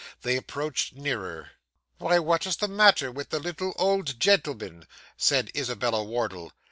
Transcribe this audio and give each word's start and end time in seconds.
They 0.23 0.35
approached 0.35 0.95
nearer. 0.95 1.51
'Why, 1.99 2.17
what 2.17 2.47
is 2.47 2.57
the 2.57 2.67
matter 2.67 3.11
with 3.11 3.29
the 3.29 3.37
little 3.37 3.73
old 3.75 4.19
gentleman?' 4.19 4.87
said 5.15 5.51
Isabella 5.55 6.03
Wardle. 6.03 6.53